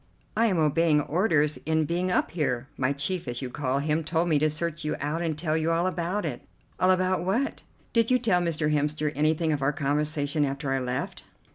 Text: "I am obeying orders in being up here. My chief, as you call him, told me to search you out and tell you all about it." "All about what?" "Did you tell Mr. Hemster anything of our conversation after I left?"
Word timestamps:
"I 0.35 0.47
am 0.47 0.57
obeying 0.57 0.99
orders 1.01 1.57
in 1.63 1.85
being 1.85 2.09
up 2.09 2.31
here. 2.31 2.67
My 2.75 2.91
chief, 2.91 3.27
as 3.27 3.43
you 3.43 3.51
call 3.51 3.77
him, 3.77 4.03
told 4.03 4.29
me 4.29 4.39
to 4.39 4.49
search 4.49 4.83
you 4.83 4.95
out 4.99 5.21
and 5.21 5.37
tell 5.37 5.55
you 5.55 5.69
all 5.71 5.85
about 5.85 6.25
it." 6.25 6.41
"All 6.79 6.89
about 6.89 7.23
what?" 7.23 7.61
"Did 7.93 8.09
you 8.09 8.17
tell 8.17 8.41
Mr. 8.41 8.73
Hemster 8.73 9.11
anything 9.15 9.53
of 9.53 9.61
our 9.61 9.71
conversation 9.71 10.43
after 10.43 10.71
I 10.71 10.79
left?" 10.79 11.21